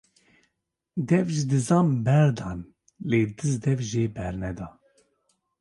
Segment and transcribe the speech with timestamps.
[1.07, 2.59] Dev ji dizan berdan
[3.09, 4.67] lê diz dev jê bernade